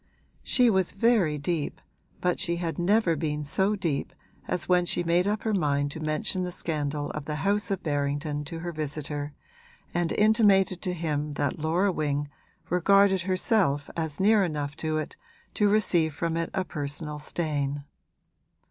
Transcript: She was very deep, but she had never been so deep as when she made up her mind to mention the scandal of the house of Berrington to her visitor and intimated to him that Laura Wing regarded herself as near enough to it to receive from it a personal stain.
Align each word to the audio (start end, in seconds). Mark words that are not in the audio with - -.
She 0.41 0.71
was 0.71 0.93
very 0.93 1.37
deep, 1.37 1.79
but 2.21 2.39
she 2.39 2.55
had 2.55 2.79
never 2.79 3.15
been 3.15 3.43
so 3.43 3.75
deep 3.75 4.13
as 4.47 4.67
when 4.67 4.83
she 4.85 5.03
made 5.03 5.27
up 5.27 5.43
her 5.43 5.53
mind 5.53 5.91
to 5.91 5.99
mention 5.99 6.41
the 6.41 6.51
scandal 6.51 7.11
of 7.11 7.25
the 7.25 7.35
house 7.45 7.69
of 7.69 7.83
Berrington 7.83 8.43
to 8.45 8.57
her 8.61 8.71
visitor 8.71 9.35
and 9.93 10.11
intimated 10.13 10.81
to 10.81 10.93
him 10.93 11.35
that 11.35 11.59
Laura 11.59 11.91
Wing 11.91 12.29
regarded 12.71 13.21
herself 13.21 13.91
as 13.95 14.19
near 14.19 14.43
enough 14.43 14.75
to 14.77 14.97
it 14.97 15.17
to 15.53 15.69
receive 15.69 16.15
from 16.15 16.35
it 16.35 16.49
a 16.51 16.65
personal 16.65 17.19
stain. 17.19 17.83